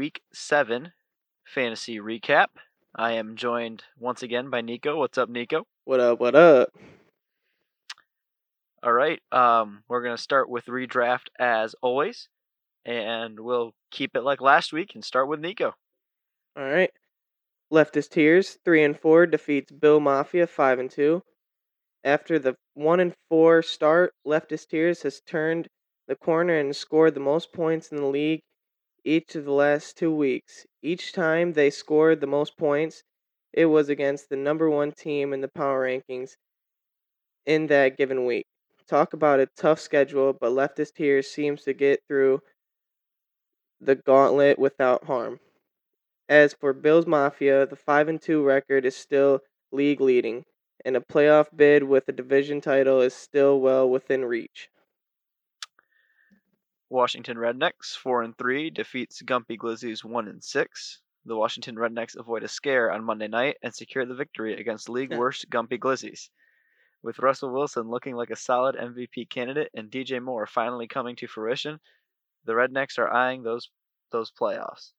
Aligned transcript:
week 0.00 0.22
seven 0.32 0.92
fantasy 1.44 1.98
recap. 1.98 2.46
I 2.96 3.12
am 3.12 3.36
joined 3.36 3.84
once 3.98 4.22
again 4.22 4.48
by 4.48 4.62
Nico. 4.62 4.96
What's 4.96 5.18
up, 5.18 5.28
Nico? 5.28 5.66
What 5.84 6.00
up? 6.00 6.18
What 6.18 6.34
up? 6.34 6.70
All 8.82 8.94
right, 8.94 9.20
um, 9.30 9.82
we're 9.90 10.02
gonna 10.02 10.16
start 10.16 10.48
with 10.48 10.64
redraft 10.64 11.26
as 11.38 11.74
always, 11.82 12.30
and 12.86 13.38
we'll 13.38 13.72
keep 13.90 14.16
it 14.16 14.22
like 14.22 14.40
last 14.40 14.72
week 14.72 14.92
and 14.94 15.04
start 15.04 15.28
with 15.28 15.38
Nico. 15.38 15.74
All 16.56 16.64
right. 16.64 16.92
Leftist 17.70 18.08
Tears 18.08 18.56
three 18.64 18.82
and 18.82 18.98
four 18.98 19.26
defeats 19.26 19.70
Bills 19.70 20.00
Mafia 20.00 20.46
five 20.46 20.78
and 20.78 20.90
two. 20.90 21.20
After 22.04 22.38
the 22.38 22.54
one 22.72 23.00
and 23.00 23.12
four 23.28 23.60
start, 23.60 24.14
Leftist 24.26 24.68
Tears 24.68 25.02
has 25.02 25.20
turned 25.20 25.68
the 26.08 26.16
corner 26.16 26.58
and 26.58 26.74
scored 26.74 27.12
the 27.12 27.20
most 27.20 27.52
points 27.52 27.88
in 27.92 27.98
the 27.98 28.06
league 28.06 28.40
each 29.04 29.34
of 29.36 29.44
the 29.44 29.52
last 29.52 29.96
two 29.96 30.14
weeks. 30.14 30.66
Each 30.82 31.12
time 31.12 31.52
they 31.52 31.70
scored 31.70 32.20
the 32.20 32.26
most 32.26 32.56
points, 32.56 33.02
it 33.52 33.66
was 33.66 33.88
against 33.88 34.28
the 34.28 34.36
number 34.36 34.70
one 34.70 34.92
team 34.92 35.32
in 35.32 35.40
the 35.40 35.48
power 35.48 35.84
rankings 35.86 36.36
in 37.46 37.66
that 37.68 37.96
given 37.98 38.24
week. 38.24 38.46
Talk 38.86 39.12
about 39.12 39.40
a 39.40 39.46
tough 39.56 39.78
schedule, 39.80 40.32
but 40.32 40.52
Leftist 40.52 40.94
Tears 40.94 41.30
seems 41.30 41.62
to 41.64 41.72
get 41.74 42.00
through 42.08 42.40
the 43.80 43.96
gauntlet 43.96 44.58
without 44.58 45.04
harm. 45.04 45.40
As 46.28 46.54
for 46.54 46.72
Bills 46.72 47.06
Mafia, 47.06 47.66
the 47.66 47.76
5 47.76 48.08
and 48.08 48.22
2 48.22 48.42
record 48.44 48.86
is 48.86 48.96
still 48.96 49.40
league 49.72 50.00
leading, 50.00 50.44
and 50.84 50.96
a 50.96 51.00
playoff 51.00 51.48
bid 51.56 51.84
with 51.84 52.08
a 52.08 52.12
division 52.12 52.60
title 52.60 53.00
is 53.00 53.14
still 53.14 53.60
well 53.60 53.88
within 53.90 54.24
reach. 54.24 54.70
Washington 56.90 57.36
Rednecks 57.36 57.96
four 57.96 58.22
and 58.22 58.36
three 58.36 58.68
defeats 58.68 59.22
Gumpy 59.22 59.56
Glizzies 59.56 60.04
one 60.04 60.26
and 60.26 60.42
six. 60.42 61.00
The 61.24 61.36
Washington 61.36 61.76
Rednecks 61.76 62.16
avoid 62.16 62.42
a 62.42 62.48
scare 62.48 62.90
on 62.90 63.04
Monday 63.04 63.28
night 63.28 63.58
and 63.62 63.72
secure 63.72 64.04
the 64.04 64.16
victory 64.16 64.60
against 64.60 64.88
league 64.88 65.14
worst 65.14 65.48
Gumpy 65.50 65.78
Glizzies. 65.78 66.30
With 67.00 67.20
Russell 67.20 67.52
Wilson 67.52 67.88
looking 67.88 68.16
like 68.16 68.30
a 68.30 68.36
solid 68.36 68.74
MVP 68.74 69.30
candidate 69.30 69.70
and 69.72 69.88
DJ 69.88 70.20
Moore 70.20 70.48
finally 70.48 70.88
coming 70.88 71.14
to 71.16 71.28
fruition, 71.28 71.78
the 72.44 72.54
Rednecks 72.54 72.98
are 72.98 73.08
eyeing 73.08 73.44
those 73.44 73.70
those 74.10 74.32
playoffs. 74.32 74.90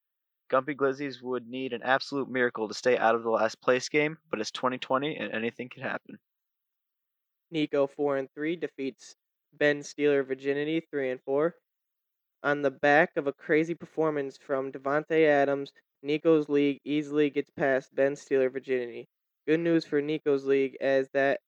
Gumpy 0.49 0.77
Glizzies 0.77 1.21
would 1.21 1.45
need 1.45 1.73
an 1.73 1.83
absolute 1.83 2.29
miracle 2.29 2.69
to 2.69 2.73
stay 2.73 2.97
out 2.97 3.15
of 3.15 3.23
the 3.23 3.29
last 3.29 3.61
place 3.61 3.89
game, 3.89 4.17
but 4.29 4.39
it's 4.39 4.51
2020 4.51 5.17
and 5.17 5.33
anything 5.33 5.67
can 5.67 5.83
happen. 5.83 6.17
Nico 7.51 7.85
four 7.85 8.15
and 8.15 8.31
three 8.33 8.55
defeats 8.55 9.17
Ben 9.51 9.79
Steeler 9.79 10.25
Virginity 10.25 10.79
three 10.79 11.11
and 11.11 11.21
four. 11.23 11.57
On 12.43 12.61
the 12.61 12.69
back 12.69 13.17
of 13.17 13.25
a 13.25 13.33
crazy 13.33 13.73
performance 13.73 14.37
from 14.37 14.71
Davante 14.71 15.25
Adams, 15.25 15.73
Nico's 16.03 16.49
league 16.49 16.79
easily 16.83 17.31
gets 17.31 17.49
past 17.49 17.95
Ben 17.95 18.13
Steeler 18.13 18.51
Virginity. 18.51 19.07
Good 19.47 19.59
news 19.61 19.85
for 19.85 20.01
Nico's 20.01 20.45
league 20.45 20.77
as 20.79 21.09
that 21.13 21.41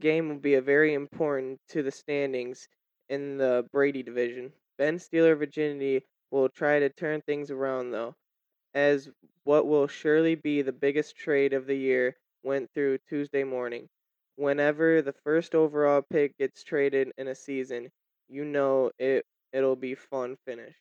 game 0.00 0.28
will 0.28 0.38
be 0.38 0.54
a 0.54 0.62
very 0.62 0.94
important 0.94 1.60
to 1.68 1.82
the 1.82 1.90
standings 1.90 2.68
in 3.08 3.38
the 3.38 3.68
Brady 3.72 4.02
division. 4.02 4.52
Ben 4.78 4.98
Steeler 4.98 5.36
Virginity 5.38 6.06
will 6.30 6.48
try 6.48 6.78
to 6.78 6.90
turn 6.90 7.22
things 7.22 7.50
around 7.50 7.90
though, 7.90 8.14
as 8.74 9.10
what 9.44 9.66
will 9.66 9.88
surely 9.88 10.34
be 10.34 10.62
the 10.62 10.72
biggest 10.72 11.16
trade 11.16 11.52
of 11.52 11.66
the 11.66 11.76
year 11.76 12.16
went 12.42 12.70
through 12.72 12.98
Tuesday 13.08 13.44
morning. 13.44 13.88
Whenever 14.36 15.02
the 15.02 15.12
first 15.12 15.54
overall 15.54 16.02
pick 16.02 16.36
gets 16.38 16.64
traded 16.64 17.12
in 17.18 17.28
a 17.28 17.34
season, 17.34 17.90
you 18.28 18.44
know 18.44 18.90
it 18.98 19.24
it'll 19.54 19.76
be 19.76 19.94
fun 19.94 20.36
finish. 20.44 20.74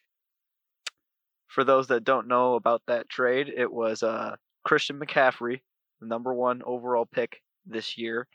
For 1.47 1.63
those 1.63 1.87
that 1.87 2.03
don't 2.03 2.27
know 2.27 2.55
about 2.55 2.81
that 2.87 3.07
trade, 3.07 3.47
it 3.55 3.71
was 3.71 4.01
uh, 4.03 4.35
Christian 4.65 4.99
McCaffrey, 4.99 5.61
the 6.01 6.07
number 6.07 6.33
one 6.33 6.61
overall 6.65 7.05
pick 7.05 7.41
this 7.65 7.97
year, 7.97 8.27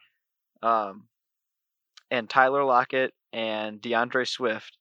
um, 0.62 1.09
and 2.10 2.31
Tyler 2.31 2.65
Lockett 2.65 3.12
and 3.32 3.81
DeAndre 3.82 4.27
Swift 4.27 4.78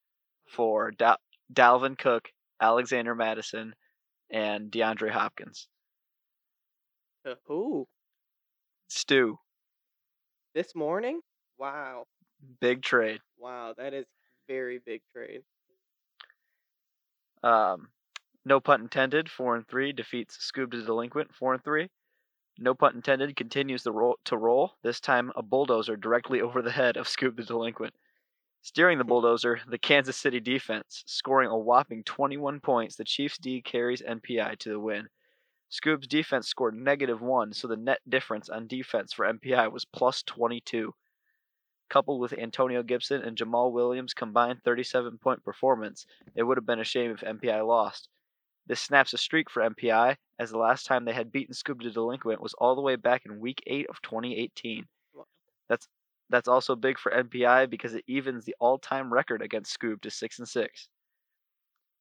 for 0.47 0.91
Dal- 0.91 1.17
Dalvin 1.51 1.97
Cook, 1.97 2.29
Alexander 2.61 3.15
Mattison, 3.15 3.73
and 4.29 4.71
DeAndre 4.71 5.09
Hopkins. 5.09 5.67
Uh, 7.27 7.33
who? 7.47 7.87
Stu, 8.87 9.37
This 10.53 10.75
morning? 10.75 11.19
Wow. 11.57 12.05
big 12.61 12.83
trade. 12.83 13.19
Wow, 13.37 13.73
that 13.77 13.93
is 13.93 14.05
very 14.47 14.79
big 14.79 15.01
trade. 15.13 15.43
Um, 17.43 17.89
no 18.45 18.59
punt 18.59 18.83
intended. 18.83 19.29
Four 19.29 19.55
and 19.55 19.67
three 19.67 19.91
defeats 19.91 20.37
Scoob 20.37 20.71
the 20.71 20.83
Delinquent. 20.83 21.33
Four 21.35 21.53
and 21.53 21.63
three. 21.63 21.89
No 22.57 22.73
punt 22.73 22.95
intended. 22.95 23.35
Continues 23.35 23.83
the 23.83 23.91
roll 23.91 24.17
to 24.25 24.37
roll. 24.37 24.73
This 24.83 24.99
time 24.99 25.31
a 25.35 25.43
bulldozer 25.43 25.95
directly 25.95 26.41
over 26.41 26.61
the 26.61 26.71
head 26.71 26.97
of 26.97 27.07
Scoob 27.07 27.35
the 27.35 27.43
Delinquent. 27.43 27.93
Steering 28.63 28.97
the 28.97 29.03
bulldozer, 29.03 29.61
the 29.67 29.77
Kansas 29.77 30.17
City 30.17 30.39
defense, 30.39 31.03
scoring 31.05 31.49
a 31.49 31.57
whopping 31.57 32.03
21 32.03 32.59
points. 32.59 32.95
The 32.95 33.05
Chiefs 33.05 33.37
D 33.37 33.61
carries 33.61 34.01
NPI 34.01 34.57
to 34.59 34.69
the 34.69 34.79
win. 34.79 35.07
Scoob's 35.71 36.07
defense 36.07 36.47
scored 36.47 36.75
negative 36.75 37.21
one, 37.21 37.53
so 37.53 37.67
the 37.67 37.77
net 37.77 37.99
difference 38.09 38.49
on 38.49 38.67
defense 38.67 39.13
for 39.13 39.25
NPI 39.25 39.71
was 39.71 39.85
plus 39.85 40.23
22. 40.23 40.93
Coupled 41.89 42.19
with 42.19 42.33
Antonio 42.33 42.83
Gibson 42.83 43.21
and 43.21 43.37
Jamaal 43.37 43.71
Williams' 43.71 44.13
combined 44.13 44.61
37 44.63 45.17
point 45.19 45.43
performance, 45.43 46.05
it 46.35 46.43
would 46.43 46.57
have 46.57 46.65
been 46.65 46.81
a 46.81 46.83
shame 46.83 47.11
if 47.11 47.21
NPI 47.21 47.65
lost. 47.65 48.09
This 48.67 48.81
snaps 48.81 49.13
a 49.13 49.17
streak 49.17 49.49
for 49.49 49.61
NPI, 49.61 50.17
as 50.39 50.51
the 50.51 50.57
last 50.57 50.85
time 50.85 51.05
they 51.05 51.13
had 51.13 51.31
beaten 51.31 51.53
Scoob 51.53 51.81
the 51.81 51.89
Delinquent 51.89 52.41
was 52.41 52.53
all 52.55 52.75
the 52.75 52.81
way 52.81 52.97
back 52.97 53.25
in 53.25 53.39
Week 53.39 53.63
8 53.65 53.89
of 53.89 54.01
2018. 54.01 54.85
That's 55.69 55.87
that's 56.29 56.49
also 56.49 56.75
big 56.75 56.99
for 56.99 57.09
NPI 57.11 57.69
because 57.69 57.93
it 57.93 58.03
evens 58.05 58.43
the 58.43 58.55
all-time 58.59 59.13
record 59.13 59.41
against 59.41 59.79
Scoob 59.79 60.01
to 60.01 60.11
6 60.11 60.39
and 60.39 60.47
6. 60.47 60.89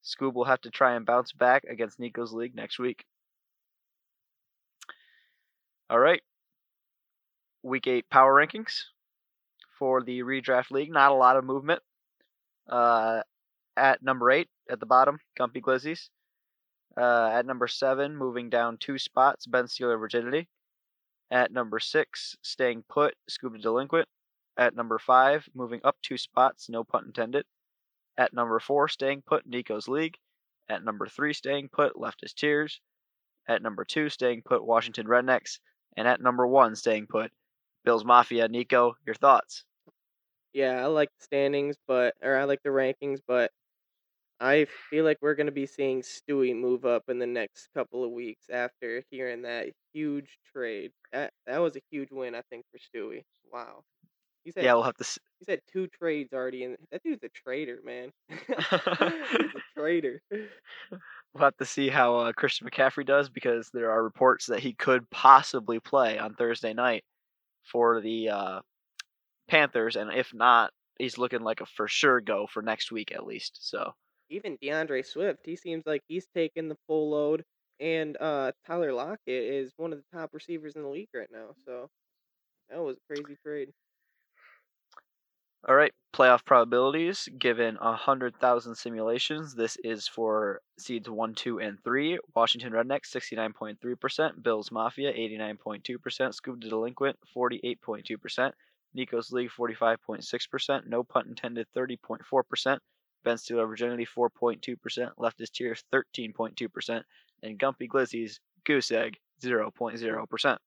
Scoob 0.03 0.33
will 0.33 0.43
have 0.43 0.59
to 0.61 0.69
try 0.69 0.95
and 0.95 1.05
bounce 1.05 1.31
back 1.31 1.63
against 1.63 1.97
Nico's 1.97 2.33
league 2.33 2.53
next 2.53 2.77
week. 2.77 3.05
All 5.89 5.99
right. 5.99 6.21
Week 7.63 7.87
8 7.87 8.09
power 8.09 8.33
rankings 8.33 8.83
for 9.77 10.01
the 10.03 10.19
redraft 10.19 10.71
league. 10.71 10.91
Not 10.91 11.11
a 11.11 11.15
lot 11.15 11.37
of 11.37 11.45
movement. 11.45 11.81
Uh, 12.69 13.21
at 13.75 14.01
number 14.01 14.31
8 14.31 14.47
at 14.69 14.79
the 14.79 14.85
bottom, 14.85 15.19
Gumpy 15.39 15.61
Glizzies. 15.61 16.09
Uh, 16.99 17.29
at 17.31 17.45
number 17.45 17.67
7, 17.67 18.15
moving 18.15 18.49
down 18.49 18.77
two 18.77 18.97
spots, 18.97 19.45
Ben 19.45 19.65
Steeler 19.65 19.99
Virginity. 19.99 20.47
At 21.29 21.51
number 21.51 21.79
6, 21.79 22.37
staying 22.41 22.83
put, 22.89 23.13
Scoob 23.29 23.53
the 23.53 23.59
Delinquent. 23.59 24.07
At 24.57 24.75
number 24.75 24.97
5, 24.97 25.49
moving 25.53 25.81
up 25.83 25.95
two 26.01 26.17
spots, 26.17 26.69
no 26.69 26.83
pun 26.83 27.05
intended. 27.05 27.45
At 28.17 28.33
number 28.33 28.59
4, 28.59 28.87
staying 28.87 29.21
put, 29.21 29.45
Nico's 29.45 29.87
League. 29.87 30.17
At 30.69 30.83
number 30.83 31.05
3, 31.05 31.33
staying 31.33 31.69
put, 31.69 31.93
Leftist 31.95 32.33
Tears. 32.33 32.81
At 33.47 33.61
number 33.61 33.85
2, 33.85 34.09
staying 34.09 34.41
put, 34.41 34.65
Washington 34.65 35.05
Rednecks. 35.05 35.59
And 35.95 36.07
at 36.07 36.21
number 36.21 36.47
1, 36.47 36.75
staying 36.75 37.07
put, 37.07 37.31
Bills 37.85 38.03
Mafia. 38.03 38.47
Nico, 38.47 38.95
your 39.05 39.15
thoughts? 39.15 39.65
Yeah, 40.57 40.81
I 40.83 40.87
like 40.87 41.09
the 41.19 41.23
standings, 41.23 41.75
but 41.87 42.15
or 42.23 42.35
I 42.35 42.45
like 42.45 42.63
the 42.63 42.69
rankings, 42.71 43.19
but 43.27 43.51
I 44.39 44.65
feel 44.89 45.05
like 45.05 45.19
we're 45.21 45.35
gonna 45.35 45.51
be 45.51 45.67
seeing 45.67 46.01
Stewie 46.01 46.55
move 46.55 46.85
up 46.85 47.03
in 47.09 47.19
the 47.19 47.27
next 47.27 47.69
couple 47.75 48.03
of 48.03 48.11
weeks 48.11 48.49
after 48.49 49.03
hearing 49.11 49.43
that 49.43 49.69
huge 49.93 50.39
trade. 50.51 50.91
That 51.13 51.31
that 51.45 51.59
was 51.59 51.75
a 51.75 51.81
huge 51.91 52.11
win, 52.11 52.35
I 52.35 52.41
think, 52.49 52.65
for 52.71 52.79
Stewie. 52.79 53.23
Wow. 53.53 53.83
He 54.45 54.51
said 54.51 54.63
Yeah, 54.65 54.73
we'll 54.73 54.83
have 54.83 54.97
to. 54.97 55.03
s- 55.03 55.19
he 55.39 55.45
said 55.45 55.61
two 55.71 55.87
trades 55.87 56.33
already 56.33 56.63
and 56.65 56.77
that 56.91 57.03
dude's 57.03 57.23
a 57.23 57.29
traitor, 57.29 57.79
man. 57.83 58.11
He's 58.29 59.53
a 59.55 59.61
traitor. 59.77 60.21
We'll 61.33 61.43
have 61.43 61.57
to 61.57 61.65
see 61.65 61.89
how 61.89 62.15
uh, 62.17 62.33
Christian 62.33 62.67
McCaffrey 62.67 63.05
does 63.05 63.29
because 63.29 63.69
there 63.71 63.91
are 63.91 64.03
reports 64.03 64.47
that 64.47 64.59
he 64.61 64.73
could 64.73 65.09
possibly 65.11 65.79
play 65.79 66.17
on 66.17 66.33
Thursday 66.35 66.73
night 66.73 67.03
for 67.63 68.01
the 68.01 68.29
uh, 68.29 68.61
Panthers, 69.47 69.95
and 69.95 70.11
if 70.13 70.33
not, 70.33 70.71
he's 70.99 71.17
looking 71.17 71.41
like 71.41 71.61
a 71.61 71.65
for 71.65 71.87
sure 71.87 72.21
go 72.21 72.47
for 72.47 72.61
next 72.61 72.91
week 72.91 73.11
at 73.11 73.25
least. 73.25 73.69
So 73.69 73.93
even 74.29 74.57
DeAndre 74.57 75.05
Swift, 75.05 75.41
he 75.45 75.55
seems 75.55 75.85
like 75.85 76.03
he's 76.07 76.27
taking 76.33 76.69
the 76.69 76.77
full 76.87 77.09
load, 77.09 77.43
and 77.79 78.17
uh, 78.19 78.51
Tyler 78.65 78.93
Lockett 78.93 79.19
is 79.27 79.71
one 79.77 79.93
of 79.93 79.99
the 79.99 80.17
top 80.17 80.31
receivers 80.33 80.75
in 80.75 80.81
the 80.81 80.89
league 80.89 81.09
right 81.13 81.29
now. 81.31 81.55
So 81.65 81.89
that 82.69 82.79
was 82.79 82.97
a 82.97 83.13
crazy 83.13 83.37
trade. 83.43 83.69
All 85.67 85.75
right, 85.75 85.91
playoff 86.13 86.45
probabilities 86.45 87.27
given 87.37 87.75
100,000 87.75 88.75
simulations. 88.75 89.53
This 89.53 89.75
is 89.83 90.07
for 90.07 90.61
seeds 90.77 91.09
1, 91.09 91.35
2, 91.35 91.59
and 91.59 91.77
3. 91.83 92.19
Washington 92.35 92.71
Rednecks, 92.71 93.09
69.3%. 93.13 94.43
Bills 94.43 94.71
Mafia, 94.71 95.11
89.2%. 95.11 95.81
Scoob 95.99 96.61
Delinquent, 96.61 97.15
48.2%. 97.35 98.51
Nico's 98.93 99.31
League 99.31 99.51
forty 99.51 99.73
five 99.73 100.01
point 100.01 100.23
six 100.23 100.47
percent. 100.47 100.87
No 100.87 101.03
pun 101.03 101.27
intended 101.27 101.67
thirty 101.73 101.97
point 101.97 102.25
four 102.25 102.43
percent. 102.43 102.81
Ben 103.23 103.35
Steeler 103.35 103.67
Virginity 103.67 104.05
4.2%, 104.05 104.77
Leftist 105.19 105.51
Tears 105.51 105.83
13.2%, 105.93 107.03
and 107.43 107.59
Gumpy 107.59 107.85
Glizzy's 107.85 108.39
Goose 108.63 108.91
Egg 108.91 109.17
0.0%. 109.43 110.57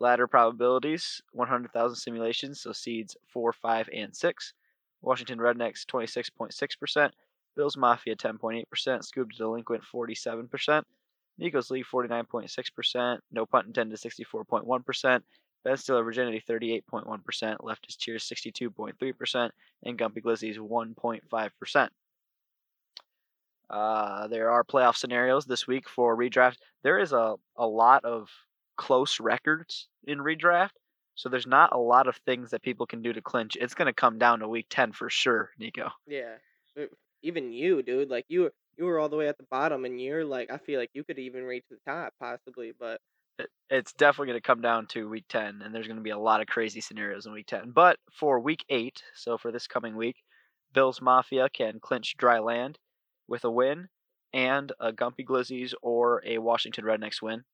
Ladder 0.00 0.26
probabilities 0.26 1.20
100,000 1.32 1.96
simulations, 1.96 2.62
so 2.62 2.72
seeds 2.72 3.16
4, 3.28 3.52
5, 3.52 3.88
and 3.92 4.16
6. 4.16 4.54
Washington 5.02 5.38
Rednecks 5.38 5.84
26.6%, 5.84 7.10
Bills 7.56 7.76
Mafia 7.76 8.16
10.8%, 8.16 8.64
Scoob 8.64 9.30
Delinquent 9.36 9.82
47%, 9.84 10.82
Nico's 11.36 11.70
League 11.70 11.84
49.6%, 11.84 13.18
No 13.30 13.44
Punt 13.44 13.66
Intended 13.66 13.98
64.1%, 13.98 15.20
Ben 15.64 15.76
Stiller 15.76 16.04
Virginity 16.04 16.42
38.1%, 16.48 17.58
Leftist 17.58 17.96
Tears 17.98 18.30
62.3%, 18.32 19.50
and 19.84 19.98
Gumpy 19.98 20.22
Glizzy's 20.22 20.58
1.5%. 20.58 21.88
Uh, 23.70 24.28
there 24.28 24.50
are 24.50 24.62
playoff 24.62 24.96
scenarios 24.96 25.46
this 25.46 25.66
week 25.66 25.88
for 25.88 26.16
redraft. 26.16 26.56
There 26.82 26.98
is 26.98 27.12
a, 27.12 27.36
a 27.56 27.66
lot 27.66 28.04
of 28.04 28.28
close 28.76 29.18
records 29.20 29.88
in 30.06 30.18
redraft, 30.18 30.72
so 31.14 31.28
there's 31.28 31.46
not 31.46 31.72
a 31.72 31.78
lot 31.78 32.06
of 32.06 32.16
things 32.26 32.50
that 32.50 32.62
people 32.62 32.86
can 32.86 33.00
do 33.00 33.12
to 33.12 33.22
clinch. 33.22 33.56
It's 33.58 33.74
going 33.74 33.86
to 33.86 33.94
come 33.94 34.18
down 34.18 34.40
to 34.40 34.48
week 34.48 34.66
10 34.68 34.92
for 34.92 35.08
sure, 35.08 35.50
Nico. 35.58 35.90
Yeah. 36.06 36.34
Even 37.22 37.52
you, 37.52 37.82
dude, 37.82 38.10
like 38.10 38.26
you 38.28 38.50
you 38.76 38.84
were 38.84 38.98
all 38.98 39.08
the 39.08 39.16
way 39.16 39.28
at 39.28 39.38
the 39.38 39.46
bottom 39.50 39.84
and 39.84 40.00
you're 40.00 40.24
like 40.24 40.50
I 40.50 40.58
feel 40.58 40.80
like 40.80 40.90
you 40.92 41.04
could 41.04 41.18
even 41.18 41.44
reach 41.44 41.64
the 41.70 41.78
top 41.86 42.12
possibly, 42.20 42.72
but 42.78 43.00
it's 43.70 43.92
definitely 43.94 44.28
going 44.28 44.40
to 44.40 44.46
come 44.46 44.60
down 44.60 44.86
to 44.86 45.08
week 45.08 45.24
10 45.28 45.62
and 45.64 45.74
there's 45.74 45.86
going 45.86 45.96
to 45.96 46.02
be 46.02 46.10
a 46.10 46.18
lot 46.18 46.40
of 46.40 46.46
crazy 46.46 46.80
scenarios 46.80 47.26
in 47.26 47.32
week 47.32 47.46
10. 47.46 47.72
But 47.72 47.98
for 48.12 48.38
week 48.38 48.64
8, 48.68 49.02
so 49.14 49.36
for 49.38 49.50
this 49.50 49.66
coming 49.66 49.96
week, 49.96 50.16
Bills 50.72 51.00
Mafia 51.00 51.48
can 51.48 51.80
clinch 51.80 52.16
dry 52.16 52.38
land 52.38 52.78
with 53.28 53.44
a 53.44 53.50
win 53.50 53.88
and 54.32 54.72
a 54.80 54.92
Gumpy 54.92 55.24
Glizzies 55.24 55.72
or 55.82 56.22
a 56.26 56.38
Washington 56.38 56.84
Rednecks 56.84 57.22
win. 57.22 57.44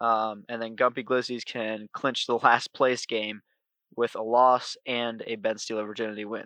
Um, 0.00 0.44
and 0.48 0.62
then 0.62 0.76
Gumpy 0.76 1.04
Glizzies 1.04 1.44
can 1.44 1.88
clinch 1.92 2.26
the 2.26 2.38
last 2.42 2.72
place 2.72 3.04
game 3.06 3.42
with 3.96 4.14
a 4.14 4.22
loss 4.22 4.76
and 4.86 5.22
a 5.26 5.36
Ben 5.36 5.56
Steeler 5.56 5.86
Virginity 5.86 6.24
win. 6.24 6.44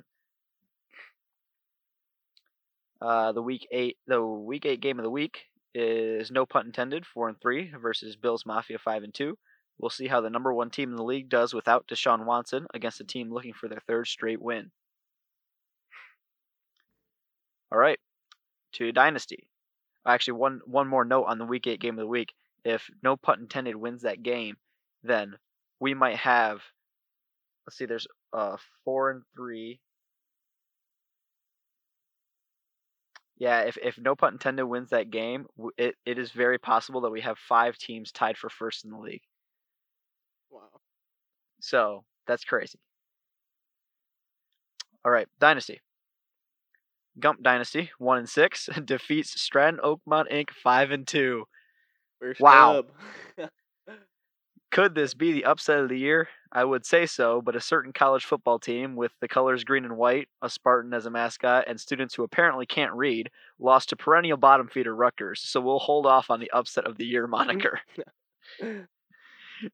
Uh, 3.00 3.32
the 3.32 3.42
week 3.42 3.66
eight, 3.70 3.98
the 4.06 4.24
week 4.24 4.64
eight 4.64 4.80
game 4.80 4.98
of 4.98 5.02
the 5.02 5.10
week 5.10 5.42
is 5.74 6.30
no 6.30 6.46
punt 6.46 6.66
intended, 6.66 7.04
four 7.04 7.28
and 7.28 7.40
three 7.40 7.72
versus 7.80 8.16
Bills 8.16 8.46
Mafia 8.46 8.78
five 8.78 9.02
and 9.02 9.12
two. 9.12 9.36
We'll 9.78 9.90
see 9.90 10.06
how 10.06 10.20
the 10.20 10.30
number 10.30 10.52
one 10.54 10.70
team 10.70 10.90
in 10.90 10.96
the 10.96 11.02
league 11.02 11.28
does 11.28 11.52
without 11.52 11.88
Deshaun 11.88 12.24
Watson 12.24 12.66
against 12.72 13.00
a 13.00 13.04
team 13.04 13.32
looking 13.32 13.54
for 13.54 13.68
their 13.68 13.82
third 13.86 14.06
straight 14.06 14.40
win. 14.40 14.70
All 17.72 17.78
right, 17.78 17.98
to 18.74 18.92
Dynasty. 18.92 19.48
Actually, 20.06 20.34
one 20.34 20.60
one 20.66 20.86
more 20.86 21.04
note 21.04 21.24
on 21.24 21.38
the 21.38 21.44
Week 21.44 21.66
Eight 21.66 21.80
game 21.80 21.94
of 21.94 22.02
the 22.02 22.06
week. 22.06 22.34
If 22.64 22.88
no 23.02 23.16
punt 23.16 23.40
intended 23.40 23.74
wins 23.74 24.02
that 24.02 24.22
game, 24.22 24.56
then 25.02 25.36
we 25.80 25.94
might 25.94 26.16
have. 26.16 26.62
Let's 27.66 27.76
see. 27.78 27.86
There's 27.86 28.06
uh 28.32 28.58
four 28.84 29.10
and 29.10 29.22
three. 29.34 29.80
Yeah, 33.38 33.62
if, 33.62 33.76
if 33.82 33.98
no 33.98 34.14
punt 34.14 34.34
intended 34.34 34.64
wins 34.64 34.90
that 34.90 35.10
game, 35.10 35.46
it, 35.76 35.96
it 36.06 36.18
is 36.18 36.30
very 36.30 36.58
possible 36.58 37.00
that 37.02 37.10
we 37.10 37.20
have 37.22 37.36
five 37.38 37.76
teams 37.76 38.12
tied 38.12 38.36
for 38.38 38.48
first 38.48 38.84
in 38.84 38.90
the 38.90 38.98
league. 38.98 39.22
Wow. 40.50 40.80
So 41.60 42.04
that's 42.26 42.44
crazy. 42.44 42.78
All 45.04 45.10
right, 45.10 45.26
Dynasty. 45.40 45.80
Gump 47.18 47.42
Dynasty, 47.42 47.90
one 47.98 48.18
and 48.18 48.28
six, 48.28 48.68
defeats 48.84 49.40
Stratton 49.40 49.80
Oakmont 49.84 50.32
Inc. 50.32 50.50
five 50.50 50.90
and 50.90 51.06
two. 51.06 51.44
Wow. 52.40 52.84
Could 54.74 54.96
this 54.96 55.14
be 55.14 55.30
the 55.30 55.44
upset 55.44 55.78
of 55.78 55.88
the 55.88 55.96
year? 55.96 56.28
I 56.50 56.64
would 56.64 56.84
say 56.84 57.06
so, 57.06 57.40
but 57.40 57.54
a 57.54 57.60
certain 57.60 57.92
college 57.92 58.24
football 58.24 58.58
team 58.58 58.96
with 58.96 59.12
the 59.20 59.28
colors 59.28 59.62
green 59.62 59.84
and 59.84 59.96
white, 59.96 60.26
a 60.42 60.50
Spartan 60.50 60.92
as 60.92 61.06
a 61.06 61.12
mascot, 61.12 61.66
and 61.68 61.80
students 61.80 62.16
who 62.16 62.24
apparently 62.24 62.66
can't 62.66 62.92
read 62.92 63.30
lost 63.60 63.90
to 63.90 63.96
perennial 63.96 64.36
bottom 64.36 64.66
feeder 64.66 64.92
Rutgers, 64.92 65.40
so 65.40 65.60
we'll 65.60 65.78
hold 65.78 66.06
off 66.06 66.28
on 66.28 66.40
the 66.40 66.50
upset 66.50 66.88
of 66.88 66.98
the 66.98 67.06
year 67.06 67.24
mm. 67.28 67.30
moniker. 67.30 67.78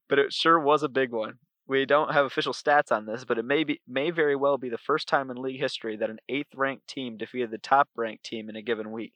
but 0.06 0.18
it 0.18 0.34
sure 0.34 0.60
was 0.60 0.82
a 0.82 0.88
big 0.88 1.12
one. 1.12 1.38
We 1.66 1.86
don't 1.86 2.12
have 2.12 2.26
official 2.26 2.52
stats 2.52 2.92
on 2.92 3.06
this, 3.06 3.24
but 3.24 3.38
it 3.38 3.44
may 3.46 3.64
be 3.64 3.80
may 3.88 4.10
very 4.10 4.36
well 4.36 4.58
be 4.58 4.68
the 4.68 4.76
first 4.76 5.08
time 5.08 5.30
in 5.30 5.38
league 5.38 5.60
history 5.60 5.96
that 5.96 6.10
an 6.10 6.20
eighth 6.28 6.54
ranked 6.54 6.88
team 6.88 7.16
defeated 7.16 7.50
the 7.50 7.56
top 7.56 7.88
ranked 7.96 8.24
team 8.24 8.50
in 8.50 8.56
a 8.56 8.60
given 8.60 8.92
week. 8.92 9.14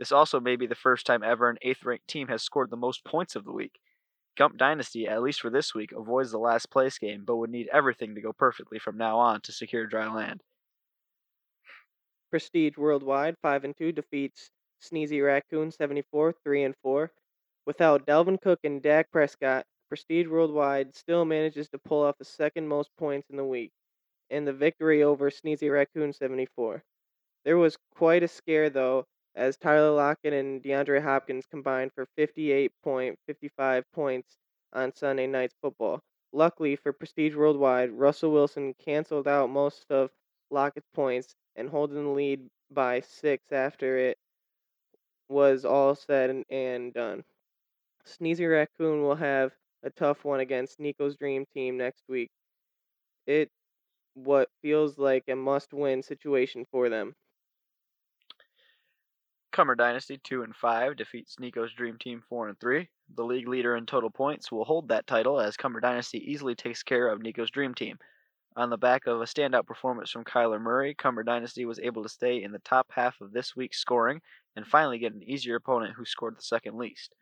This 0.00 0.10
also 0.10 0.40
may 0.40 0.56
be 0.56 0.66
the 0.66 0.74
first 0.74 1.06
time 1.06 1.22
ever 1.22 1.48
an 1.48 1.58
eighth 1.62 1.84
ranked 1.84 2.08
team 2.08 2.26
has 2.26 2.42
scored 2.42 2.70
the 2.70 2.76
most 2.76 3.04
points 3.04 3.36
of 3.36 3.44
the 3.44 3.52
week. 3.52 3.78
Gump 4.36 4.56
Dynasty, 4.56 5.06
at 5.08 5.22
least 5.22 5.40
for 5.40 5.50
this 5.50 5.74
week, 5.74 5.92
avoids 5.92 6.30
the 6.30 6.38
last 6.38 6.70
place 6.70 6.98
game, 6.98 7.24
but 7.24 7.36
would 7.36 7.50
need 7.50 7.68
everything 7.72 8.14
to 8.14 8.20
go 8.20 8.32
perfectly 8.32 8.78
from 8.78 8.96
now 8.96 9.18
on 9.18 9.40
to 9.42 9.52
secure 9.52 9.86
dry 9.86 10.12
land. 10.12 10.42
Prestige 12.30 12.76
Worldwide, 12.76 13.36
5 13.42 13.64
and 13.64 13.76
2, 13.76 13.92
defeats 13.92 14.50
Sneezy 14.82 15.24
Raccoon 15.24 15.70
74, 15.70 16.32
3 16.32 16.64
and 16.64 16.76
4. 16.82 17.12
Without 17.66 18.06
Dalvin 18.06 18.40
Cook 18.40 18.58
and 18.64 18.82
Dak 18.82 19.10
Prescott, 19.12 19.66
Prestige 19.88 20.26
Worldwide 20.26 20.96
still 20.96 21.24
manages 21.24 21.68
to 21.68 21.78
pull 21.78 22.02
off 22.02 22.18
the 22.18 22.24
second 22.24 22.66
most 22.66 22.90
points 22.96 23.30
in 23.30 23.36
the 23.36 23.44
week, 23.44 23.70
and 24.30 24.46
the 24.46 24.52
victory 24.52 25.02
over 25.02 25.30
Sneezy 25.30 25.70
Raccoon 25.70 26.12
74. 26.12 26.82
There 27.44 27.58
was 27.58 27.76
quite 27.94 28.22
a 28.22 28.28
scare, 28.28 28.70
though, 28.70 29.06
as 29.34 29.56
Tyler 29.56 29.90
Lockett 29.92 30.32
and 30.32 30.62
DeAndre 30.62 31.02
Hopkins 31.02 31.46
combined 31.46 31.92
for 31.92 32.06
58.55 32.16 33.84
points 33.92 34.36
on 34.72 34.94
Sunday 34.94 35.26
night's 35.26 35.54
football. 35.60 36.00
Luckily 36.32 36.76
for 36.76 36.92
Prestige 36.92 37.34
Worldwide, 37.34 37.90
Russell 37.92 38.32
Wilson 38.32 38.74
canceled 38.74 39.28
out 39.28 39.50
most 39.50 39.86
of 39.90 40.10
Lockett's 40.50 40.88
points 40.94 41.34
and 41.56 41.68
holding 41.68 42.02
the 42.04 42.10
lead 42.10 42.48
by 42.70 43.00
six 43.00 43.52
after 43.52 43.98
it 43.98 44.18
was 45.28 45.64
all 45.64 45.94
said 45.96 46.44
and 46.48 46.92
done. 46.94 47.24
Sneezy 48.06 48.50
Raccoon 48.50 49.02
will 49.02 49.14
have 49.16 49.54
a 49.82 49.90
tough 49.90 50.24
one 50.24 50.40
against 50.40 50.80
Nico's 50.80 51.16
dream 51.16 51.46
team 51.54 51.76
next 51.78 52.04
week. 52.08 52.30
It 53.26 53.50
what 54.14 54.50
feels 54.62 54.98
like 54.98 55.24
a 55.28 55.36
must-win 55.36 56.02
situation 56.02 56.66
for 56.70 56.88
them. 56.88 57.14
Cummer 59.52 59.74
Dynasty 59.74 60.18
2 60.24 60.44
and 60.44 60.56
5 60.56 60.96
defeats 60.96 61.38
Nico's 61.38 61.74
Dream 61.74 61.98
Team 61.98 62.22
4 62.28 62.48
and 62.48 62.58
3. 62.58 62.88
The 63.14 63.22
league 63.22 63.46
leader 63.46 63.76
in 63.76 63.84
total 63.84 64.08
points 64.08 64.50
will 64.50 64.64
hold 64.64 64.88
that 64.88 65.06
title 65.06 65.38
as 65.38 65.58
Cummer 65.58 65.78
Dynasty 65.78 66.18
easily 66.18 66.54
takes 66.54 66.82
care 66.82 67.08
of 67.08 67.20
Nico's 67.20 67.50
Dream 67.50 67.74
Team. 67.74 67.98
On 68.56 68.70
the 68.70 68.78
back 68.78 69.06
of 69.06 69.20
a 69.20 69.24
standout 69.24 69.66
performance 69.66 70.10
from 70.10 70.24
Kyler 70.24 70.60
Murray, 70.60 70.94
Cumber 70.94 71.22
Dynasty 71.22 71.66
was 71.66 71.78
able 71.80 72.02
to 72.02 72.08
stay 72.08 72.42
in 72.42 72.52
the 72.52 72.60
top 72.60 72.86
half 72.94 73.20
of 73.20 73.32
this 73.32 73.54
week's 73.54 73.78
scoring 73.78 74.22
and 74.56 74.66
finally 74.66 74.98
get 74.98 75.12
an 75.12 75.22
easier 75.22 75.56
opponent 75.56 75.94
who 75.96 76.04
scored 76.06 76.36
the 76.36 76.42
second 76.42 76.78
least. 76.78 77.14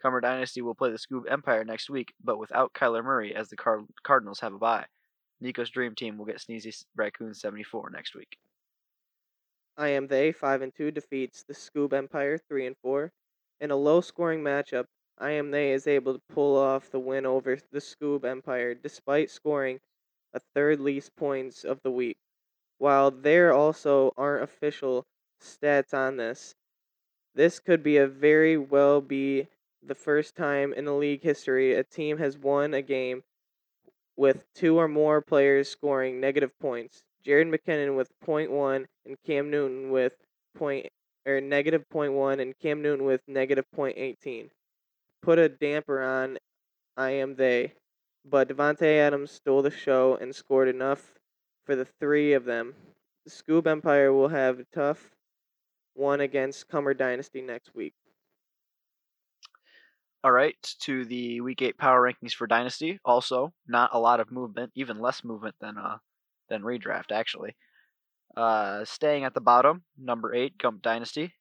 Cumber 0.00 0.20
Dynasty 0.20 0.62
will 0.62 0.74
play 0.76 0.90
the 0.90 0.98
Scoob 0.98 1.30
Empire 1.30 1.64
next 1.64 1.90
week, 1.90 2.12
but 2.22 2.38
without 2.38 2.72
Kyler 2.72 3.02
Murray 3.02 3.34
as 3.34 3.48
the 3.48 3.56
Card- 3.56 3.86
Cardinals 4.04 4.40
have 4.40 4.54
a 4.54 4.58
bye. 4.58 4.86
Nico's 5.40 5.70
Dream 5.70 5.96
Team 5.96 6.18
will 6.18 6.26
get 6.26 6.38
Sneezy 6.38 6.84
Raccoon 6.94 7.34
74 7.34 7.90
next 7.90 8.14
week. 8.14 8.38
I 9.76 9.88
am 9.88 10.06
they 10.06 10.30
five 10.30 10.62
and 10.62 10.72
two 10.72 10.92
defeats 10.92 11.42
the 11.42 11.52
Scoob 11.52 11.92
Empire 11.92 12.38
three 12.38 12.64
and 12.64 12.76
four. 12.76 13.12
In 13.60 13.72
a 13.72 13.76
low 13.76 14.00
scoring 14.00 14.40
matchup, 14.40 14.86
I 15.18 15.30
am 15.30 15.50
they 15.50 15.72
is 15.72 15.86
able 15.86 16.14
to 16.14 16.22
pull 16.28 16.56
off 16.56 16.90
the 16.90 17.00
win 17.00 17.26
over 17.26 17.56
the 17.72 17.80
Scoob 17.80 18.24
Empire 18.24 18.74
despite 18.74 19.30
scoring 19.30 19.80
a 20.32 20.38
third 20.38 20.78
least 20.78 21.16
points 21.16 21.64
of 21.64 21.82
the 21.82 21.90
week. 21.90 22.18
While 22.78 23.10
there 23.10 23.52
also 23.52 24.12
aren't 24.16 24.44
official 24.44 25.06
stats 25.40 25.92
on 25.92 26.18
this, 26.18 26.54
this 27.34 27.58
could 27.58 27.82
be 27.82 27.96
a 27.96 28.06
very 28.06 28.56
well 28.56 29.00
be 29.00 29.48
the 29.82 29.94
first 29.94 30.36
time 30.36 30.72
in 30.72 30.84
the 30.84 30.94
league 30.94 31.22
history 31.22 31.74
a 31.74 31.82
team 31.82 32.18
has 32.18 32.38
won 32.38 32.74
a 32.74 32.82
game 32.82 33.24
with 34.16 34.44
two 34.54 34.78
or 34.78 34.86
more 34.86 35.20
players 35.20 35.68
scoring 35.68 36.20
negative 36.20 36.56
points. 36.60 37.04
Jerick 37.26 37.48
McKinnon 37.48 37.96
with 37.96 38.10
0.1 38.26 38.86
and 39.06 39.16
Cam 39.26 39.50
Newton 39.50 39.90
with 39.90 40.14
point 40.56 40.86
or 41.26 41.40
negative 41.40 41.84
0.1 41.92 42.40
and 42.40 42.58
Cam 42.58 42.82
Newton 42.82 43.04
with 43.04 43.22
negative 43.26 43.64
0.18. 43.76 44.50
Put 45.22 45.38
a 45.38 45.48
damper 45.48 46.02
on 46.02 46.38
I 46.96 47.10
am 47.10 47.34
they, 47.34 47.72
but 48.24 48.48
Davante 48.48 48.98
Adams 48.98 49.32
stole 49.32 49.62
the 49.62 49.70
show 49.70 50.16
and 50.20 50.34
scored 50.34 50.68
enough 50.68 51.14
for 51.64 51.74
the 51.74 51.86
three 51.98 52.34
of 52.34 52.44
them. 52.44 52.74
The 53.24 53.30
Scoob 53.30 53.66
Empire 53.66 54.12
will 54.12 54.28
have 54.28 54.60
a 54.60 54.66
tough 54.72 55.10
one 55.94 56.20
against 56.20 56.68
Cummer 56.68 56.94
Dynasty 56.94 57.40
next 57.40 57.74
week. 57.74 57.94
All 60.22 60.32
right, 60.32 60.56
to 60.80 61.04
the 61.04 61.40
Week 61.40 61.60
8 61.60 61.76
power 61.76 62.00
rankings 62.00 62.32
for 62.32 62.46
Dynasty. 62.46 62.98
Also, 63.04 63.52
not 63.66 63.90
a 63.92 63.98
lot 63.98 64.20
of 64.20 64.30
movement, 64.30 64.72
even 64.74 64.98
less 64.98 65.24
movement 65.24 65.54
than 65.60 65.76
uh, 65.76 65.98
than 66.48 66.62
redraft, 66.62 67.12
actually. 67.12 67.56
Uh, 68.36 68.84
staying 68.84 69.24
at 69.24 69.34
the 69.34 69.40
bottom, 69.40 69.82
number 69.98 70.34
eight, 70.34 70.58
Gump 70.58 70.82
Dynasty. 70.82 71.32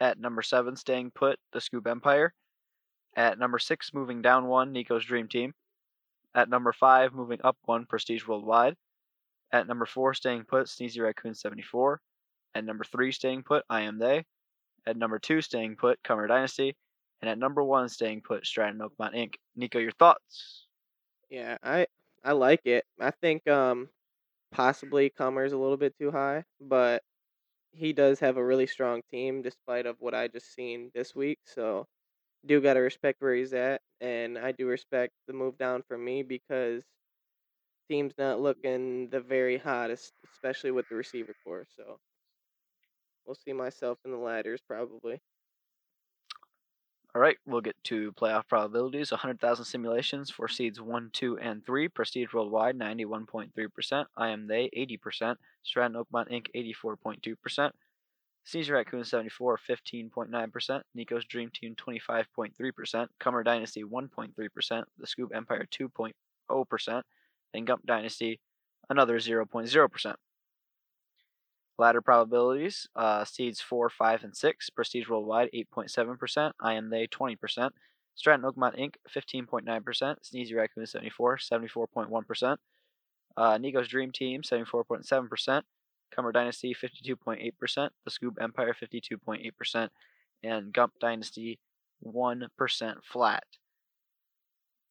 At 0.00 0.18
number 0.18 0.42
seven, 0.42 0.76
staying 0.76 1.12
put, 1.12 1.38
the 1.52 1.58
Scoob 1.58 1.86
Empire. 1.86 2.34
At 3.16 3.38
number 3.38 3.58
six, 3.58 3.94
moving 3.94 4.20
down 4.20 4.46
one, 4.46 4.72
Nico's 4.72 5.04
Dream 5.04 5.28
Team. 5.28 5.54
At 6.34 6.50
number 6.50 6.72
five, 6.72 7.14
moving 7.14 7.40
up 7.42 7.56
one, 7.64 7.86
Prestige 7.86 8.26
Worldwide. 8.26 8.76
At 9.52 9.66
number 9.66 9.86
four, 9.86 10.12
staying 10.12 10.44
put, 10.44 10.66
Sneezy 10.66 11.00
Raccoon 11.00 11.34
74. 11.34 12.00
At 12.54 12.64
number 12.64 12.84
three, 12.84 13.12
staying 13.12 13.44
put, 13.44 13.64
I 13.70 13.82
Am 13.82 13.98
They. 13.98 14.24
At 14.86 14.98
number 14.98 15.18
two, 15.18 15.40
staying 15.40 15.76
put, 15.76 16.02
Comer 16.04 16.26
Dynasty. 16.26 16.76
And 17.22 17.30
at 17.30 17.38
number 17.38 17.62
one, 17.62 17.88
staying 17.88 18.20
put, 18.20 18.46
Stratton 18.46 18.80
Oakmont 18.80 19.14
Inc. 19.14 19.34
Nico, 19.56 19.78
your 19.78 19.92
thoughts? 19.92 20.66
Yeah, 21.30 21.56
I 21.62 21.86
I 22.22 22.32
like 22.32 22.66
it. 22.66 22.84
I 23.00 23.10
think 23.10 23.48
um 23.48 23.88
possibly 24.56 25.10
Comer's 25.10 25.52
a 25.52 25.58
little 25.58 25.76
bit 25.78 25.94
too 25.98 26.10
high, 26.10 26.44
but 26.60 27.02
he 27.72 27.92
does 27.92 28.20
have 28.20 28.36
a 28.38 28.44
really 28.44 28.66
strong 28.66 29.02
team 29.10 29.42
despite 29.42 29.86
of 29.86 30.00
what 30.00 30.14
I 30.14 30.28
just 30.28 30.54
seen 30.54 30.90
this 30.94 31.14
week. 31.14 31.40
So 31.46 31.86
do 32.46 32.60
gotta 32.62 32.80
respect 32.80 33.22
where 33.22 33.34
he's 33.34 33.54
at, 33.54 33.82
and 34.00 34.38
I 34.38 34.52
do 34.52 34.68
respect 34.68 35.14
the 35.28 35.34
move 35.34 35.58
down 35.58 35.82
for 35.84 35.98
me 35.98 36.22
because 36.24 36.84
team's 37.88 38.16
not 38.18 38.38
looking 38.40 39.08
the 39.10 39.20
very 39.20 39.56
hottest, 39.58 40.12
especially 40.32 40.70
with 40.70 40.88
the 40.88 40.94
receiver 40.94 41.34
corps. 41.44 41.66
So 41.76 41.98
we'll 43.26 43.34
see 43.34 43.52
myself 43.52 43.98
in 44.06 44.10
the 44.10 44.16
ladders 44.16 44.62
probably. 44.62 45.20
All 47.16 47.22
right, 47.22 47.38
we'll 47.46 47.62
get 47.62 47.82
to 47.84 48.12
playoff 48.12 48.46
probabilities. 48.46 49.10
100,000 49.10 49.64
simulations 49.64 50.28
for 50.28 50.48
seeds 50.48 50.82
1, 50.82 51.08
2, 51.14 51.38
and 51.38 51.64
3. 51.64 51.88
Prestige 51.88 52.34
Worldwide, 52.34 52.78
91.3%. 52.78 54.04
I 54.18 54.28
am 54.28 54.46
they, 54.46 54.68
80%. 54.76 55.36
Stratton 55.62 55.96
Oakmont 55.96 56.30
Inc., 56.30 56.48
84.2%. 56.54 57.70
Sneezy 58.46 58.70
Raccoon 58.70 59.02
74, 59.02 59.58
15.9%. 59.66 60.82
Nico's 60.94 61.24
Dream 61.24 61.50
Team, 61.54 61.74
25.3%. 61.74 63.06
Comer 63.18 63.42
Dynasty, 63.42 63.82
1.3%. 63.82 64.84
The 64.98 65.06
Scoob 65.06 65.34
Empire, 65.34 65.66
2.0%. 65.72 67.02
And 67.54 67.66
Gump 67.66 67.86
Dynasty, 67.86 68.40
another 68.90 69.18
0.0%. 69.18 70.14
Ladder 71.78 72.00
probabilities, 72.00 72.88
uh, 72.96 73.24
seeds 73.24 73.60
4, 73.60 73.90
5, 73.90 74.24
and 74.24 74.36
6. 74.36 74.70
Prestige 74.70 75.08
Worldwide, 75.08 75.50
8.7%. 75.54 76.52
I 76.60 76.74
Am 76.74 76.90
They, 76.90 77.06
20%. 77.06 77.70
Stratton 78.14 78.44
Oakmont 78.44 78.78
Inc., 78.78 78.94
15.9%. 79.14 80.16
Sneezy 80.24 80.56
Raccoon, 80.56 80.86
74, 80.86 81.36
74.1%. 81.36 82.56
Uh, 83.36 83.58
Nico's 83.58 83.88
Dream 83.88 84.10
Team, 84.10 84.40
74.7%. 84.40 85.62
Comer 86.14 86.32
Dynasty, 86.32 86.74
52.8%. 86.74 87.90
The 88.04 88.10
Scoob 88.10 88.40
Empire, 88.40 88.74
52.8%. 88.74 89.88
And 90.42 90.72
Gump 90.72 90.94
Dynasty, 90.98 91.58
1% 92.04 92.94
flat. 93.04 93.44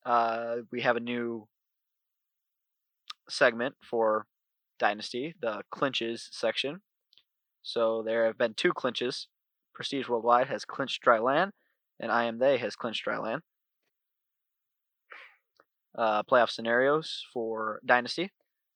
Uh, 0.06 0.58
we 0.72 0.82
have 0.82 0.98
a 0.98 1.00
new 1.00 1.48
segment 3.28 3.76
for 3.82 4.28
Dynasty, 4.80 5.36
the 5.42 5.62
clinches 5.72 6.30
section. 6.32 6.82
So 7.64 8.04
there 8.04 8.26
have 8.26 8.38
been 8.38 8.54
two 8.54 8.74
clinches. 8.74 9.28
Prestige 9.74 10.08
Worldwide 10.08 10.48
has 10.48 10.66
clinched 10.66 11.02
dry 11.02 11.20
land, 11.20 11.52
and 12.00 12.12
I 12.12 12.26
Am 12.26 12.40
They 12.40 12.58
has 12.58 12.76
clinched 12.76 13.04
dry 13.04 13.18
land. 13.18 13.42
Uh, 15.98 16.24
playoff 16.24 16.50
scenarios 16.50 17.26
for 17.34 17.80
Dynasty. 17.86 18.32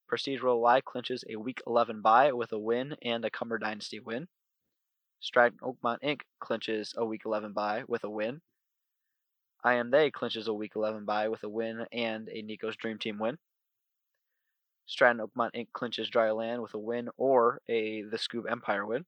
Prestige 0.08 0.42
Worldwide 0.42 0.86
clinches 0.86 1.24
a 1.30 1.36
Week 1.36 1.62
11 1.68 2.02
bye 2.02 2.32
with 2.32 2.52
a 2.52 2.58
win 2.58 2.96
and 3.04 3.24
a 3.24 3.30
Comer 3.30 3.58
Dynasty 3.58 4.00
win. 4.00 4.28
Stratton 5.20 5.60
Oakmont 5.62 5.98
Inc. 6.04 6.22
clinches 6.40 6.94
a 6.98 7.06
Week 7.06 7.22
11 7.26 7.54
bye 7.54 7.84
with 7.88 8.04
a 8.04 8.10
win. 8.10 8.42
I 9.64 9.76
Am 9.76 9.92
They 9.92 10.10
clinches 10.10 10.48
a 10.48 10.54
Week 10.54 10.72
11 10.76 11.06
bye 11.06 11.28
with 11.28 11.44
a 11.44 11.50
win 11.50 11.86
and 11.92 12.30
a 12.30 12.42
Nico's 12.42 12.78
Dream 12.78 12.98
Team 12.98 13.20
win. 13.20 13.38
Stratton 14.90 15.22
Oakmont 15.22 15.54
Inc. 15.56 15.68
clinches 15.72 16.10
dry 16.10 16.32
land 16.32 16.64
with 16.64 16.74
a 16.74 16.80
win 16.80 17.10
or 17.16 17.62
a 17.70 18.02
the 18.02 18.18
Scoob 18.18 18.50
Empire 18.50 18.88
win. 18.88 19.06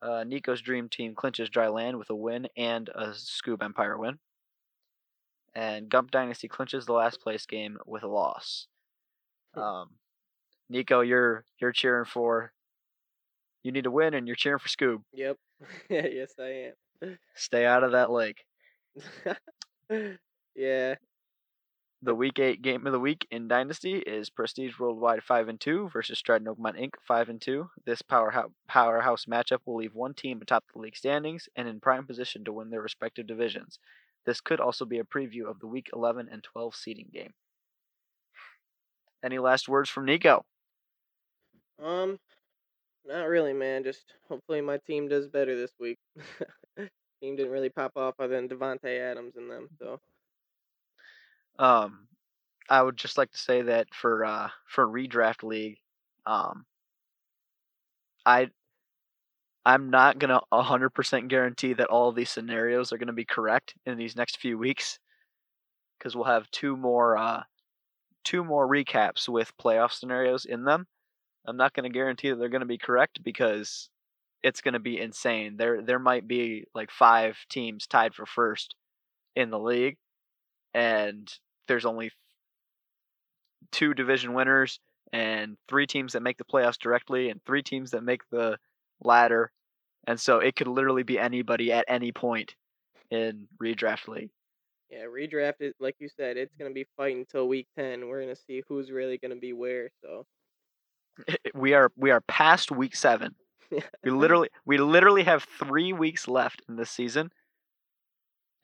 Uh, 0.00 0.24
Nico's 0.24 0.62
Dream 0.62 0.88
Team 0.88 1.14
clinches 1.14 1.50
dry 1.50 1.68
land 1.68 1.98
with 1.98 2.08
a 2.08 2.14
win 2.14 2.48
and 2.56 2.88
a 2.88 3.08
Scoob 3.08 3.62
Empire 3.62 3.98
win. 3.98 4.18
And 5.54 5.90
Gump 5.90 6.10
Dynasty 6.10 6.48
clinches 6.48 6.86
the 6.86 6.94
last 6.94 7.20
place 7.20 7.44
game 7.44 7.76
with 7.84 8.02
a 8.02 8.08
loss. 8.08 8.66
Um, 9.54 9.90
Nico, 10.70 11.02
you're 11.02 11.44
you're 11.60 11.72
cheering 11.72 12.06
for. 12.06 12.52
You 13.62 13.72
need 13.72 13.84
to 13.84 13.90
win, 13.90 14.14
and 14.14 14.26
you're 14.26 14.36
cheering 14.36 14.58
for 14.58 14.68
Scoob. 14.68 15.02
Yep. 15.12 15.36
yes, 15.90 16.32
I 16.40 16.72
am. 17.02 17.18
Stay 17.34 17.66
out 17.66 17.84
of 17.84 17.92
that 17.92 18.10
lake. 18.10 18.44
yeah. 20.56 20.94
The 22.04 22.14
week 22.14 22.38
eight 22.38 22.60
game 22.60 22.86
of 22.86 22.92
the 22.92 23.00
week 23.00 23.26
in 23.30 23.48
Dynasty 23.48 23.94
is 23.94 24.28
Prestige 24.28 24.78
Worldwide 24.78 25.24
five 25.24 25.48
and 25.48 25.58
two 25.58 25.88
versus 25.88 26.18
Stratton 26.18 26.46
Oakmont 26.46 26.78
Inc. 26.78 26.90
five 27.00 27.30
and 27.30 27.40
two. 27.40 27.70
This 27.86 28.02
powerhouse 28.02 28.50
powerhouse 28.68 29.24
matchup 29.24 29.60
will 29.64 29.76
leave 29.76 29.94
one 29.94 30.12
team 30.12 30.42
atop 30.42 30.64
the 30.70 30.80
league 30.82 30.98
standings 30.98 31.48
and 31.56 31.66
in 31.66 31.80
prime 31.80 32.06
position 32.06 32.44
to 32.44 32.52
win 32.52 32.68
their 32.68 32.82
respective 32.82 33.26
divisions. 33.26 33.78
This 34.26 34.42
could 34.42 34.60
also 34.60 34.84
be 34.84 34.98
a 34.98 35.04
preview 35.04 35.48
of 35.48 35.60
the 35.60 35.66
week 35.66 35.88
eleven 35.94 36.28
and 36.30 36.44
twelve 36.44 36.74
seeding 36.74 37.08
game. 37.10 37.32
Any 39.24 39.38
last 39.38 39.66
words 39.66 39.88
from 39.88 40.04
Nico? 40.04 40.44
Um, 41.82 42.18
not 43.06 43.28
really, 43.28 43.54
man. 43.54 43.82
Just 43.82 44.12
hopefully 44.28 44.60
my 44.60 44.76
team 44.86 45.08
does 45.08 45.26
better 45.26 45.56
this 45.56 45.72
week. 45.80 45.96
team 47.22 47.36
didn't 47.36 47.50
really 47.52 47.70
pop 47.70 47.92
off 47.96 48.16
other 48.18 48.36
than 48.36 48.46
Davante 48.46 49.00
Adams 49.00 49.36
and 49.36 49.50
them. 49.50 49.68
So 49.78 50.00
Um, 51.58 52.08
I 52.70 52.82
would 52.82 52.96
just 52.96 53.18
like 53.18 53.30
to 53.32 53.38
say 53.38 53.62
that 53.62 53.88
for 53.94 54.24
uh 54.24 54.48
for 54.66 54.86
redraft 54.86 55.42
league, 55.42 55.78
um, 56.26 56.66
I 58.26 58.48
I'm 59.66 59.88
not 59.90 60.18
gonna 60.18 60.40
hundred 60.52 60.90
percent 60.90 61.28
guarantee 61.28 61.72
that 61.74 61.88
all 61.88 62.08
of 62.08 62.14
these 62.16 62.30
scenarios 62.30 62.92
are 62.92 62.98
gonna 62.98 63.12
be 63.12 63.24
correct 63.24 63.74
in 63.86 63.96
these 63.96 64.16
next 64.16 64.38
few 64.38 64.58
weeks, 64.58 64.98
because 65.98 66.14
we'll 66.14 66.24
have 66.24 66.50
two 66.50 66.76
more 66.76 67.16
uh 67.16 67.42
two 68.24 68.44
more 68.44 68.68
recaps 68.68 69.28
with 69.28 69.56
playoff 69.58 69.92
scenarios 69.92 70.44
in 70.46 70.64
them. 70.64 70.86
I'm 71.46 71.56
not 71.58 71.74
gonna 71.74 71.90
guarantee 71.90 72.30
that 72.30 72.36
they're 72.38 72.48
gonna 72.50 72.66
be 72.66 72.78
correct 72.78 73.22
because 73.24 73.90
it's 74.42 74.60
gonna 74.62 74.80
be 74.80 75.00
insane. 75.00 75.56
There 75.58 75.82
there 75.82 76.00
might 76.00 76.28
be 76.28 76.66
like 76.74 76.90
five 76.92 77.38
teams 77.50 77.86
tied 77.86 78.14
for 78.14 78.26
first 78.26 78.76
in 79.36 79.50
the 79.50 79.60
league, 79.60 79.98
and 80.74 81.32
there's 81.68 81.86
only 81.86 82.10
two 83.72 83.94
division 83.94 84.34
winners 84.34 84.80
and 85.12 85.56
three 85.68 85.86
teams 85.86 86.12
that 86.12 86.22
make 86.22 86.38
the 86.38 86.44
playoffs 86.44 86.78
directly 86.78 87.30
and 87.30 87.40
three 87.44 87.62
teams 87.62 87.92
that 87.92 88.02
make 88.02 88.22
the 88.30 88.58
ladder. 89.00 89.52
And 90.06 90.20
so 90.20 90.38
it 90.38 90.56
could 90.56 90.68
literally 90.68 91.02
be 91.02 91.18
anybody 91.18 91.72
at 91.72 91.84
any 91.88 92.12
point 92.12 92.56
in 93.10 93.48
redraft 93.62 94.08
league. 94.08 94.30
yeah, 94.90 95.04
redraft 95.04 95.54
is 95.60 95.74
like 95.80 95.96
you 95.98 96.08
said, 96.08 96.36
it's 96.36 96.54
gonna 96.56 96.70
be 96.72 96.86
fighting 96.96 97.20
until 97.20 97.48
week 97.48 97.68
ten. 97.76 98.08
We're 98.08 98.20
gonna 98.20 98.36
see 98.36 98.62
who's 98.68 98.90
really 98.90 99.18
gonna 99.18 99.36
be 99.36 99.52
where. 99.52 99.90
So 100.02 100.26
We 101.54 101.74
are 101.74 101.92
we 101.96 102.10
are 102.10 102.20
past 102.22 102.70
week 102.70 102.96
7. 102.96 103.34
We 104.02 104.10
literally 104.10 104.48
we 104.64 104.78
literally 104.78 105.24
have 105.24 105.44
3 105.58 105.92
weeks 105.92 106.28
left 106.28 106.62
in 106.68 106.76
this 106.76 106.90
season 106.90 107.30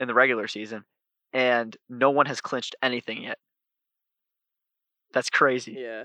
in 0.01 0.09
the 0.09 0.15
regular 0.15 0.49
season 0.49 0.85
and 1.33 1.77
no 1.89 2.11
one 2.11 2.27
has 2.27 2.41
clinched 2.41 2.75
anything 2.83 3.23
yet. 3.23 3.39
That's 5.13 5.31
crazy. 5.31 5.73
yeah, 5.79 6.05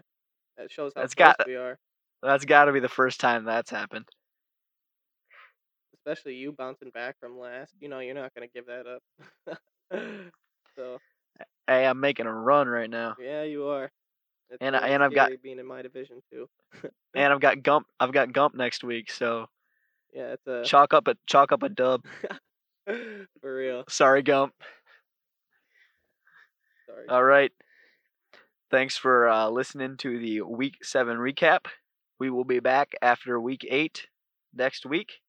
that 0.58 0.72
shows 0.72 0.94
how 0.96 1.02
That's 1.02 1.14
close 1.16 1.34
got- 1.38 1.48
we 1.48 1.56
are. 1.56 1.78
That's 2.24 2.46
got 2.46 2.66
to 2.66 2.72
be 2.72 2.80
the 2.80 2.90
first 2.90 3.20
time 3.20 3.46
that's 3.46 3.70
happened. 3.70 4.06
Especially 5.94 6.36
you 6.36 6.52
bouncing 6.52 6.90
back 6.92 7.16
from 7.20 7.38
last. 7.38 7.74
You 7.80 7.90
know 7.90 8.00
you're 8.00 8.16
not 8.16 8.34
gonna 8.34 8.48
give 8.48 8.66
that 8.68 8.86
up. 8.88 9.60
so 10.76 10.98
Hey, 11.68 11.86
I'm 11.86 12.00
making 12.00 12.26
a 12.28 12.34
run 12.34 12.68
right 12.68 12.90
now. 12.90 13.16
yeah, 13.20 13.44
you 13.44 13.68
are. 13.68 13.92
It's 14.50 14.58
And 14.62 14.76
I- 14.76 14.82
really 14.82 14.94
and 14.94 15.04
I've 15.04 15.14
got- 15.16 15.32
being 15.44 15.60
in 15.60 15.66
my 15.66 15.82
division 15.82 16.22
too. 16.32 16.48
And 17.16 17.34
I've 17.34 17.40
got 17.42 17.64
Gump. 17.64 17.88
I've 18.00 18.12
got 18.12 18.34
Gump 18.34 18.56
next 18.56 18.84
week, 18.84 19.12
so 19.12 19.48
yeah, 20.14 20.34
it's 20.34 20.48
a 20.48 20.64
chalk 20.64 20.94
up 20.94 21.08
a 21.08 21.16
chalk 21.28 21.52
up 21.52 21.64
a 21.64 21.70
dub. 21.70 22.06
for 22.88 23.56
real. 23.56 23.84
Sorry, 23.90 24.22
Gump. 24.24 24.54
Sorry. 26.96 27.08
All 27.10 27.24
right. 27.24 27.52
Thanks 28.72 28.98
for 28.98 29.30
uh, 29.30 29.50
listening 29.50 29.98
to 29.98 30.20
the 30.20 30.42
Week 30.42 30.84
Seven 30.84 31.18
recap. 31.18 31.66
We 32.20 32.30
will 32.30 32.46
be 32.46 32.60
back 32.60 32.94
after 33.02 33.40
Week 33.40 33.66
Eight 33.70 34.08
next 34.54 34.86
week. 34.86 35.22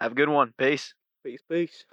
Have 0.00 0.12
a 0.12 0.14
good 0.14 0.28
one. 0.28 0.52
Peace. 0.58 0.94
Peace, 1.24 1.42
peace. 1.48 1.84